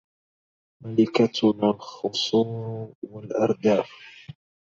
[0.85, 3.89] ملكتنا الخصور والأرداف